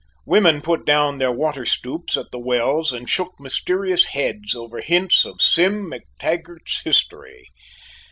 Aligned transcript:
Women 0.25 0.63
put 0.63 0.83
down 0.83 1.19
their 1.19 1.31
water 1.31 1.63
stoups 1.63 2.17
at 2.17 2.31
the 2.31 2.39
wells 2.39 2.91
and 2.91 3.07
shook 3.07 3.39
mysterious 3.39 4.05
heads 4.05 4.55
over 4.55 4.81
hints 4.81 5.25
of 5.25 5.43
Sim 5.43 5.91
MacTaggart's 5.91 6.81
history. 6.81 7.45